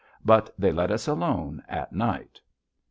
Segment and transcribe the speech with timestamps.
[0.25, 2.41] But they let us alone at night.